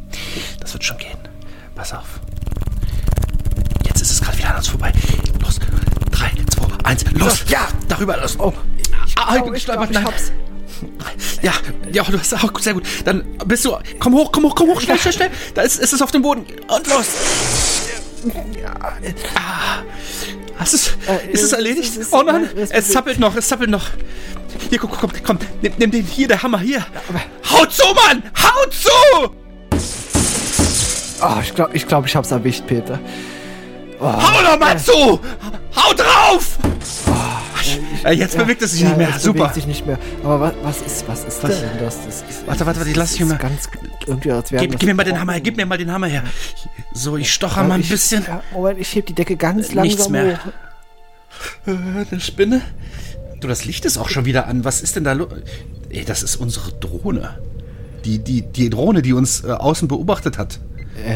Das 0.62 0.72
wird 0.72 0.84
schon 0.86 0.98
gehen. 1.00 1.18
Pass 1.76 1.92
auf. 1.92 2.20
Jetzt 3.86 4.02
ist 4.02 4.12
es 4.12 4.22
gerade 4.22 4.38
wieder 4.38 4.52
an 4.52 4.58
uns 4.58 4.68
vorbei. 4.68 4.94
Los. 5.44 5.60
Drei, 6.12 6.32
zwei, 6.54 6.68
eins, 6.90 7.04
los. 7.14 7.44
Ja, 7.48 7.68
darüber, 7.88 8.18
los. 8.18 8.38
Oh. 8.40 8.54
Ah, 9.18 9.36
ich 9.38 9.44
bin 9.44 9.54
gestolpert. 9.54 9.92
Nein. 9.92 10.06
Ja, 11.42 11.52
ja, 11.92 12.04
du 12.04 12.20
hast 12.20 12.34
auch 12.34 12.60
sehr 12.60 12.74
gut. 12.74 12.84
Dann 13.06 13.24
bist 13.46 13.64
du. 13.66 13.76
Komm 14.00 14.14
hoch, 14.16 14.32
komm 14.32 14.44
hoch, 14.46 14.56
komm 14.56 14.70
hoch, 14.70 14.82
schnell, 14.82 14.98
schnell, 14.98 15.14
schnell. 15.14 15.30
Da 15.54 15.62
ist, 15.62 15.80
ist 15.80 15.94
es 15.94 16.02
auf 16.02 16.12
dem 16.12 16.22
Boden. 16.22 16.46
Und 16.68 16.88
los. 16.88 17.06
Ah. 19.36 19.82
Hast 20.58 20.74
du's, 20.74 20.88
Äh, 21.08 21.32
ist 21.32 21.40
es 21.42 21.48
es- 21.48 21.54
erledigt? 21.54 21.98
es 21.98 22.14
oh 22.14 22.22
nein, 22.24 22.48
es- 22.56 22.72
es 22.72 22.90
zappelt 22.92 23.20
noch, 23.20 23.36
es 23.36 23.48
zappelt 23.48 23.70
noch. 23.70 23.88
Hier, 24.70 24.78
guck, 24.80 24.92
komm, 25.00 25.12
komm, 25.24 25.38
nimm, 25.62 25.74
nimm 25.78 25.92
den 25.92 26.06
hier, 26.06 26.28
der 26.28 26.42
Hammer 26.44 26.60
hier. 26.60 26.86
Haut 27.52 27.72
zu, 27.74 27.84
Mann! 27.94 28.24
Haut 28.42 28.74
zu! 28.74 29.30
Oh, 31.22 31.40
ich 31.42 31.54
glaube, 31.56 31.76
ich, 31.76 31.88
glaub, 31.88 32.06
ich 32.06 32.16
hab's 32.16 32.32
erwischt, 32.32 32.66
Peter. 32.68 33.00
Hau 34.04 34.44
doch 34.44 34.60
mal 34.60 34.78
zu! 34.78 35.20
Hau 35.76 35.94
drauf! 35.94 36.58
Ja, 38.04 38.12
jetzt 38.12 38.38
bewegt 38.38 38.62
es 38.62 38.72
sich 38.74 38.82
Ja, 38.82 38.90
nicht 38.90 38.98
mehr. 38.98 39.20
Super. 39.20 39.40
bewegt 39.40 39.56
sich 39.56 39.68
nicht 39.68 39.86
mehr. 39.88 39.98
Aber 40.24 40.40
was, 40.42 40.54
was 40.64 40.82
ist, 40.82 41.08
was 41.08 41.24
ist 41.24 41.44
Was? 41.44 41.60
denn 41.62 41.70
das? 41.80 41.98
das 42.06 42.16
ist, 42.18 42.46
Warte, 42.48 42.66
warte, 42.66 42.80
warte, 42.80 42.90
ich 42.92 42.96
lass 42.98 43.14
ist 43.14 43.26
mal- 43.26 43.38
Ganz 43.38 43.70
irgendwie 44.06 44.32
als 44.32 44.52
wäre 44.52 44.68
Gib, 44.68 44.78
gib 44.80 44.88
mir 44.90 44.94
mal 44.96 45.04
den. 45.06 45.20
Hammer 45.20 45.32
her, 45.34 45.42
gib 45.42 45.56
mir 45.56 45.66
mal 45.66 45.78
den 45.78 45.90
Hammer 45.92 46.08
her. 46.08 46.24
So, 46.94 47.16
ich 47.16 47.32
stocher 47.34 47.64
mal 47.64 47.76
ein 47.76 47.82
Ich- 47.82 47.90
bisschen. 47.90 48.24
Ja, 48.28 48.42
Moment, 48.52 48.80
ich 48.80 48.94
heb 48.96 49.06
die 49.06 49.14
Decke 49.14 49.38
ganz 49.38 49.68
langsam 49.74 49.84
Nichts 49.84 50.10
mehr. 50.10 50.40
hoch. 50.44 51.68
Äh, 51.68 51.72
Eine 52.12 52.20
Spinne? 52.20 52.62
Du, 53.40 53.48
das 53.48 53.64
Licht 53.66 53.86
ist 53.86 53.98
auch 53.98 54.10
schon 54.10 54.26
wieder 54.26 54.48
an. 54.48 54.66
Was 54.66 54.82
ist 54.82 54.96
denn 54.98 55.06
da 55.06 55.14
los? 55.14 55.30
Ey, 55.90 56.04
das 56.04 56.24
ist 56.24 56.36
unsere 56.36 56.72
Drohne. 56.74 57.38
Die, 58.04 58.20
die, 58.20 58.42
die 58.42 58.70
Drohne, 58.70 59.02
die 59.02 59.14
uns 59.14 59.44
äh, 59.46 59.52
außen 59.52 59.88
beobachtet 59.88 60.38
hat. 60.38 60.60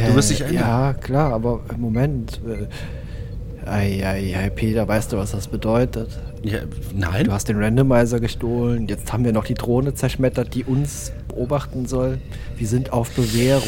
Du 0.08 0.16
wirst 0.16 0.30
dich 0.32 0.42
Äh, 0.42 0.46
erinnern. 0.46 0.64
Ja, 0.64 0.94
klar, 0.94 1.34
aber 1.34 1.62
Moment. 1.78 2.40
Äh, 2.48 3.68
ei, 3.70 4.02
ei, 4.06 4.36
ei, 4.38 4.50
Peter, 4.50 4.88
weißt 4.88 5.12
du, 5.12 5.18
was 5.18 5.32
das 5.32 5.48
bedeutet? 5.48 6.10
Ja, 6.44 6.60
nein. 6.96 7.26
Du 7.26 7.32
hast 7.32 7.50
den 7.50 7.62
Randomizer 7.62 8.20
gestohlen, 8.20 8.88
jetzt 8.88 9.12
haben 9.12 9.26
wir 9.26 9.34
noch 9.34 9.46
die 9.46 9.56
Drohne 9.56 9.94
zerschmettert, 9.94 10.54
die 10.54 10.64
uns 10.64 11.12
beobachten 11.28 11.86
soll. 11.86 12.20
Wir 12.58 12.68
sind 12.68 12.94
auf 12.94 13.10
Bewährung. 13.12 13.68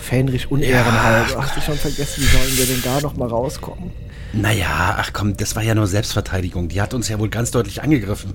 Fähnrich 0.00 0.50
unehrenhalber. 0.50 1.42
Hast 1.42 1.56
du 1.56 1.60
schon 1.60 1.76
vergessen, 1.76 2.22
wie 2.22 2.26
sollen 2.26 2.58
wir 2.58 2.66
denn 2.66 2.82
da 2.84 3.00
noch 3.00 3.16
mal 3.16 3.28
rauskommen? 3.28 3.92
Naja, 4.34 4.96
ach 4.98 5.12
komm, 5.12 5.36
das 5.36 5.54
war 5.56 5.62
ja 5.62 5.74
nur 5.74 5.86
Selbstverteidigung. 5.86 6.68
Die 6.68 6.80
hat 6.80 6.92
uns 6.92 7.08
ja 7.08 7.18
wohl 7.18 7.28
ganz 7.28 7.50
deutlich 7.52 7.82
angegriffen. 7.82 8.34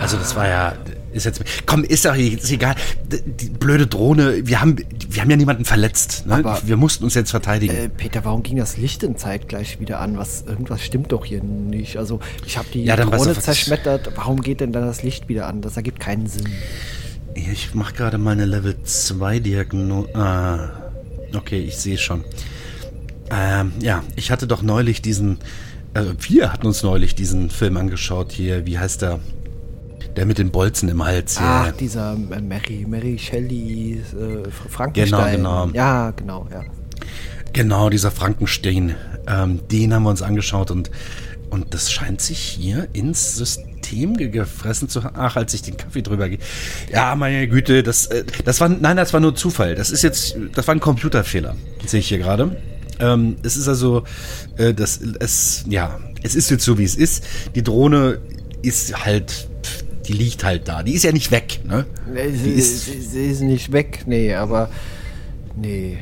Also 0.00 0.16
das 0.16 0.34
war 0.36 0.48
ja, 0.48 0.74
ist 1.12 1.24
jetzt, 1.26 1.42
komm, 1.66 1.84
ist 1.84 2.04
doch 2.04 2.14
ist 2.14 2.50
egal. 2.50 2.74
Die, 3.10 3.48
blöde 3.50 3.86
Drohne, 3.86 4.46
wir 4.46 4.60
haben, 4.60 4.76
wir 5.08 5.22
haben 5.22 5.30
ja 5.30 5.36
niemanden 5.36 5.64
verletzt. 5.64 6.26
Ne? 6.26 6.34
Aber- 6.36 6.60
wir 6.64 6.76
mussten 6.76 7.04
uns 7.04 7.14
jetzt 7.14 7.30
verteidigen. 7.30 7.74
Äh, 7.74 7.88
Peter, 7.88 8.24
warum 8.24 8.42
ging 8.42 8.56
das 8.56 8.76
Licht 8.76 9.02
denn 9.02 9.16
zeitgleich 9.16 9.80
wieder 9.80 10.00
an? 10.00 10.16
Was, 10.16 10.42
irgendwas 10.42 10.82
stimmt 10.82 11.12
doch 11.12 11.24
hier 11.24 11.42
nicht. 11.42 11.96
Also, 11.96 12.20
ich 12.46 12.56
habe 12.56 12.68
die 12.72 12.84
Ja, 12.84 12.96
Drohne 12.96 13.38
zerschmettert. 13.38 14.12
Warum 14.16 14.40
geht 14.40 14.60
denn 14.60 14.72
dann 14.72 14.86
das 14.86 15.02
Licht 15.02 15.28
wieder 15.28 15.46
an? 15.46 15.62
Das 15.62 15.76
ergibt 15.76 16.00
keinen 16.00 16.26
Sinn. 16.26 16.46
Ich 17.34 17.74
mache 17.74 17.94
gerade 17.94 18.18
meine 18.18 18.44
Level 18.44 18.82
2 18.82 19.38
Diagnose. 19.40 20.14
Ah, 20.14 20.70
okay, 21.34 21.60
ich 21.60 21.76
sehe 21.76 21.98
schon. 21.98 22.24
Ähm, 23.30 23.72
ja, 23.80 24.02
ich 24.16 24.30
hatte 24.30 24.46
doch 24.46 24.62
neulich 24.62 25.02
diesen, 25.02 25.38
äh, 25.94 26.02
wir 26.18 26.52
hatten 26.52 26.66
uns 26.66 26.82
neulich 26.82 27.14
diesen 27.14 27.50
Film 27.50 27.76
angeschaut 27.76 28.32
hier, 28.32 28.66
wie 28.66 28.78
heißt 28.78 29.02
der? 29.02 29.20
Der 30.16 30.26
mit 30.26 30.38
den 30.38 30.50
Bolzen 30.50 30.88
im 30.88 31.04
Hals. 31.04 31.36
Ach, 31.40 31.70
dieser 31.72 32.14
äh, 32.14 32.40
Mary, 32.40 32.84
Mary 32.88 33.18
Shelley, 33.18 34.02
äh, 34.12 34.50
Frankenstein. 34.68 35.36
Genau, 35.36 35.66
genau. 35.66 35.76
Ja, 35.76 36.10
genau, 36.10 36.48
ja. 36.50 36.62
Genau, 37.52 37.90
dieser 37.90 38.10
Frankenstein. 38.10 38.96
Ähm, 39.26 39.60
den 39.70 39.94
haben 39.94 40.02
wir 40.02 40.10
uns 40.10 40.22
angeschaut 40.22 40.70
und, 40.70 40.90
und 41.50 41.74
das 41.74 41.92
scheint 41.92 42.20
sich 42.20 42.38
hier 42.38 42.88
ins 42.92 43.36
System 43.36 44.16
ge- 44.16 44.28
gefressen 44.30 44.88
zu 44.88 45.04
haben. 45.04 45.16
Ach, 45.18 45.36
als 45.36 45.54
ich 45.54 45.62
den 45.62 45.76
Kaffee 45.76 46.02
drüber 46.02 46.28
gehe. 46.28 46.38
Ja, 46.92 47.14
meine 47.14 47.46
Güte, 47.48 47.82
das, 47.82 48.06
äh, 48.06 48.24
das 48.44 48.60
war, 48.60 48.68
nein, 48.68 48.96
das 48.96 49.12
war 49.12 49.20
nur 49.20 49.34
Zufall. 49.34 49.74
Das 49.74 49.90
ist 49.90 50.02
jetzt, 50.02 50.36
das 50.54 50.66
war 50.66 50.74
ein 50.74 50.80
Computerfehler, 50.80 51.54
sehe 51.86 52.00
ich 52.00 52.08
hier 52.08 52.18
gerade. 52.18 52.56
Ähm, 52.98 53.36
es 53.42 53.56
ist 53.56 53.68
also, 53.68 54.04
äh, 54.56 54.74
das, 54.74 55.00
es, 55.20 55.64
ja, 55.68 55.98
es 56.22 56.34
ist 56.34 56.50
jetzt 56.50 56.64
so, 56.64 56.78
wie 56.78 56.84
es 56.84 56.96
ist. 56.96 57.24
Die 57.54 57.62
Drohne 57.62 58.18
ist 58.62 59.04
halt, 59.04 59.48
die 60.10 60.16
liegt 60.16 60.42
halt 60.42 60.66
da. 60.66 60.82
Die 60.82 60.94
ist 60.94 61.04
ja 61.04 61.12
nicht 61.12 61.30
weg, 61.30 61.60
ne? 61.64 61.86
Nee, 62.12 62.30
Sie, 62.30 62.50
ist, 62.50 62.84
sie, 63.12 63.26
ist 63.26 63.42
nicht 63.42 63.70
weg, 63.70 64.02
nee, 64.06 64.34
aber 64.34 64.68
nee, 65.56 65.98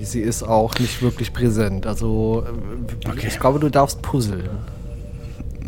sie 0.00 0.20
ist 0.20 0.42
auch 0.42 0.76
nicht 0.80 1.02
wirklich 1.02 1.32
präsent. 1.32 1.86
Also, 1.86 2.44
äh, 2.46 3.08
Okay. 3.08 3.26
ich 3.28 3.38
glaube, 3.38 3.60
du 3.60 3.68
darfst 3.68 4.02
puzzeln. 4.02 4.48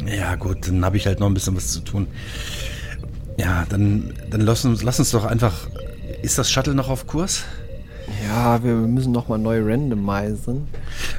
Ja, 0.05 0.35
gut, 0.35 0.67
dann 0.67 0.85
habe 0.85 0.97
ich 0.97 1.07
halt 1.07 1.21
noch 1.21 1.29
ein 1.29 1.35
bisschen 1.35 1.57
was 1.57 1.69
zu 1.69 1.81
tun. 1.81 2.09
Ja, 3.39 3.67
dann, 3.69 4.13
dann 4.31 4.41
lass, 4.41 4.65
uns, 4.65 4.83
lass 4.83 4.99
uns 4.99 5.11
doch 5.13 5.25
einfach. 5.25 5.69
Ist 6.23 6.39
das 6.39 6.51
Shuttle 6.51 6.75
noch 6.75 6.89
auf 6.89 7.07
Kurs? 7.07 7.45
Ja, 8.27 8.63
wir 8.65 8.75
müssen 8.75 9.13
noch 9.13 9.29
mal 9.29 9.39
neu 9.39 9.63
randomisen. 9.63 10.67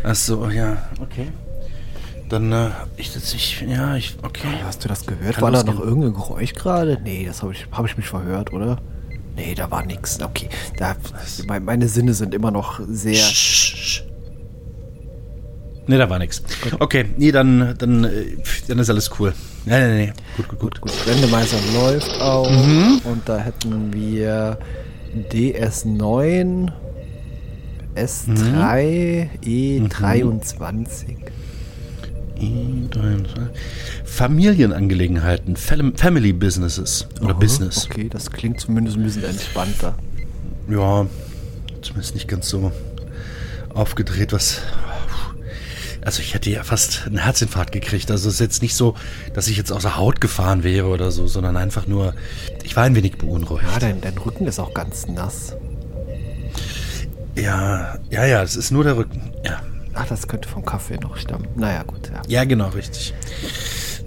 Ach 0.04 0.16
so, 0.16 0.50
ja, 0.50 0.90
okay. 1.02 1.28
Dann, 2.30 2.52
äh, 2.52 2.70
ich 2.98 3.10
setze 3.12 3.36
ich, 3.38 3.62
ja, 3.62 3.96
ich, 3.96 4.16
okay. 4.24 4.48
Hast 4.64 4.84
du 4.84 4.90
das 4.90 5.06
gehört? 5.06 5.36
Kann 5.36 5.44
war 5.44 5.52
da 5.52 5.64
noch 5.64 5.80
irgendein 5.80 6.14
Geräusch 6.14 6.54
gerade? 6.54 7.00
Nee, 7.04 7.26
das 7.26 7.42
habe 7.42 7.54
ich, 7.54 7.66
hab 7.72 7.86
ich 7.86 7.96
mich 7.96 8.08
verhört, 8.08 8.52
oder? 8.52 8.78
Nee, 9.36 9.54
da 9.56 9.70
war 9.72 9.86
nichts. 9.86 10.22
Okay, 10.22 10.50
da, 10.78 10.96
me- 11.48 11.60
meine 11.62 11.88
Sinne 11.88 12.14
sind 12.14 12.34
immer 12.34 12.52
noch 12.52 12.82
sehr... 12.90 13.16
Sch- 13.24 14.02
Nee, 15.90 15.98
da 15.98 16.10
war 16.10 16.20
nichts. 16.20 16.44
Okay, 16.82 17.06
nee, 17.16 17.32
dann, 17.32 17.74
dann, 17.78 18.04
äh, 18.04 18.36
dann 18.68 18.78
ist 18.80 18.90
alles 18.90 19.10
cool. 19.20 19.34
Nee, 19.66 19.80
nee, 19.88 20.06
nee. 20.08 20.14
Gut, 20.36 20.50
gut, 20.50 20.60
gut. 20.60 20.82
Gut, 20.82 20.92
Randomizer 21.08 21.56
läuft 21.74 22.20
auch. 22.20 22.50
Mhm. 22.52 23.00
Und 23.06 23.22
da 23.30 23.38
hätten 23.38 23.94
wir 23.94 24.58
DS9, 25.32 26.70
S3, 27.96 29.30
Mhm. 29.46 29.86
E23. 29.86 31.16
Familienangelegenheiten, 34.06 35.56
Fam- 35.56 35.96
Family 35.98 36.34
Businesses 36.34 37.08
oder 37.20 37.32
Aha, 37.32 37.40
Business. 37.40 37.86
Okay, 37.90 38.10
das 38.10 38.32
klingt 38.32 38.60
zumindest 38.60 38.98
ein 38.98 39.04
bisschen 39.04 39.24
entspannter. 39.24 39.96
Ja, 40.70 41.06
zumindest 41.82 42.14
nicht 42.16 42.28
ganz 42.28 42.50
so 42.50 42.72
aufgedreht, 43.74 44.34
was. 44.34 44.62
Also 46.04 46.22
ich 46.22 46.34
hätte 46.34 46.50
ja 46.50 46.64
fast 46.64 47.04
einen 47.06 47.18
Herzinfarkt 47.18 47.74
gekriegt. 47.74 48.10
Also 48.12 48.30
es 48.30 48.36
ist 48.36 48.40
jetzt 48.40 48.62
nicht 48.62 48.76
so, 48.76 48.96
dass 49.34 49.50
ich 49.50 49.58
jetzt 49.58 49.72
außer 49.74 49.98
Haut 49.98 50.22
gefahren 50.22 50.64
wäre 50.64 50.88
oder 50.88 51.12
so, 51.12 51.28
sondern 51.28 51.58
einfach 51.58 51.86
nur, 51.86 52.14
ich 52.64 52.76
war 52.78 52.84
ein 52.84 52.96
wenig 52.96 53.18
beunruhigt. 53.18 53.66
Ja, 53.74 53.80
dein, 53.80 54.00
dein 54.00 54.18
Rücken 54.18 54.48
ist 54.48 54.58
auch 54.60 54.74
ganz 54.74 55.08
nass. 55.08 55.54
Ja, 57.36 58.00
ja, 58.10 58.26
ja, 58.26 58.42
es 58.42 58.56
ist 58.56 58.72
nur 58.72 58.86
der 58.86 58.96
Rücken. 58.98 59.34
Ja. 59.44 59.62
Ach, 60.00 60.08
das 60.08 60.28
könnte 60.28 60.48
vom 60.48 60.64
Kaffee 60.64 60.98
noch 60.98 61.18
stammen. 61.18 61.48
Naja, 61.56 61.84
gut, 61.84 62.12
ja. 62.14 62.22
Ja, 62.28 62.44
genau, 62.46 62.70
richtig. 62.70 63.14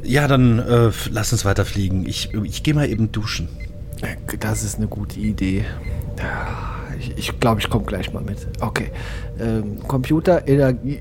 Ja, 0.04 0.28
dann 0.28 0.59
äh, 0.61 0.90
lass 1.11 1.32
uns 1.32 1.44
weiterfliegen. 1.44 2.06
Ich, 2.06 2.32
ich 2.32 2.62
gehe 2.62 2.75
mal 2.75 2.88
eben 2.88 3.11
duschen. 3.12 3.49
Das 4.38 4.62
ist 4.62 4.76
eine 4.76 4.87
gute 4.87 5.18
Idee. 5.18 5.64
Ich 6.16 7.06
glaube, 7.06 7.18
ich, 7.18 7.40
glaub, 7.40 7.59
ich 7.59 7.68
komme 7.68 7.85
gleich 7.85 8.12
mal 8.12 8.23
mit. 8.23 8.47
Okay. 8.61 8.90
Ähm, 9.38 9.80
Computer, 9.87 10.47
Energie. 10.47 10.99